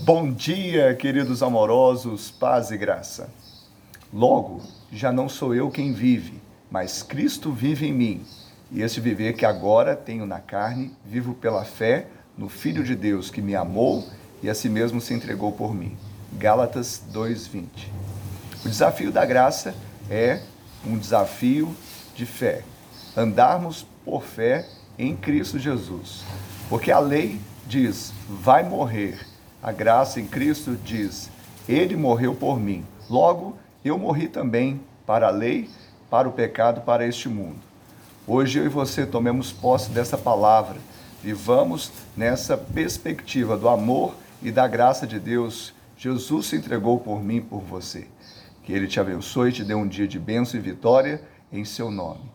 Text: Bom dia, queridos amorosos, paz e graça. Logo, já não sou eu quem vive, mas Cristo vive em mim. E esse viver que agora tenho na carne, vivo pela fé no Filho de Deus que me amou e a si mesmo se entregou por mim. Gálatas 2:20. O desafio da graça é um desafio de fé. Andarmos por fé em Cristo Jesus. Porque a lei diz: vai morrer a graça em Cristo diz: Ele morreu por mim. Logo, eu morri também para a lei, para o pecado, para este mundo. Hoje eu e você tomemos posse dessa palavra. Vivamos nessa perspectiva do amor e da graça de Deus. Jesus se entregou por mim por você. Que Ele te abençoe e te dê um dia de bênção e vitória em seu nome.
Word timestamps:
Bom 0.00 0.32
dia, 0.32 0.96
queridos 0.96 1.42
amorosos, 1.42 2.30
paz 2.30 2.70
e 2.70 2.78
graça. 2.78 3.28
Logo, 4.12 4.62
já 4.90 5.12
não 5.12 5.28
sou 5.28 5.54
eu 5.54 5.70
quem 5.70 5.92
vive, 5.92 6.40
mas 6.70 7.02
Cristo 7.02 7.52
vive 7.52 7.86
em 7.86 7.92
mim. 7.92 8.24
E 8.70 8.80
esse 8.80 9.00
viver 9.00 9.34
que 9.34 9.44
agora 9.44 9.94
tenho 9.94 10.26
na 10.26 10.40
carne, 10.40 10.96
vivo 11.04 11.34
pela 11.34 11.64
fé 11.64 12.06
no 12.36 12.48
Filho 12.48 12.82
de 12.82 12.96
Deus 12.96 13.30
que 13.30 13.42
me 13.42 13.54
amou 13.54 14.08
e 14.42 14.48
a 14.48 14.54
si 14.54 14.68
mesmo 14.68 14.98
se 15.00 15.12
entregou 15.12 15.52
por 15.52 15.72
mim. 15.74 15.96
Gálatas 16.32 17.00
2:20. 17.12 17.92
O 18.64 18.68
desafio 18.70 19.12
da 19.12 19.26
graça 19.26 19.74
é 20.10 20.40
um 20.84 20.96
desafio 20.98 21.72
de 22.16 22.24
fé. 22.24 22.64
Andarmos 23.14 23.86
por 24.04 24.24
fé 24.24 24.66
em 24.98 25.14
Cristo 25.14 25.58
Jesus. 25.58 26.24
Porque 26.68 26.90
a 26.90 26.98
lei 26.98 27.38
diz: 27.68 28.12
vai 28.26 28.64
morrer 28.64 29.31
a 29.62 29.70
graça 29.70 30.20
em 30.20 30.26
Cristo 30.26 30.76
diz: 30.84 31.30
Ele 31.68 31.96
morreu 31.96 32.34
por 32.34 32.58
mim. 32.58 32.84
Logo, 33.08 33.56
eu 33.84 33.96
morri 33.96 34.26
também 34.26 34.80
para 35.06 35.28
a 35.28 35.30
lei, 35.30 35.70
para 36.10 36.28
o 36.28 36.32
pecado, 36.32 36.80
para 36.80 37.06
este 37.06 37.28
mundo. 37.28 37.58
Hoje 38.26 38.58
eu 38.58 38.64
e 38.64 38.68
você 38.68 39.06
tomemos 39.06 39.52
posse 39.52 39.90
dessa 39.90 40.18
palavra. 40.18 40.76
Vivamos 41.22 41.92
nessa 42.16 42.56
perspectiva 42.56 43.56
do 43.56 43.68
amor 43.68 44.14
e 44.42 44.50
da 44.50 44.66
graça 44.66 45.06
de 45.06 45.20
Deus. 45.20 45.72
Jesus 45.96 46.46
se 46.46 46.56
entregou 46.56 46.98
por 46.98 47.22
mim 47.22 47.40
por 47.40 47.60
você. 47.60 48.08
Que 48.64 48.72
Ele 48.72 48.88
te 48.88 48.98
abençoe 48.98 49.50
e 49.50 49.52
te 49.52 49.64
dê 49.64 49.74
um 49.74 49.86
dia 49.86 50.08
de 50.08 50.18
bênção 50.18 50.58
e 50.58 50.62
vitória 50.62 51.22
em 51.52 51.64
seu 51.64 51.90
nome. 51.90 52.31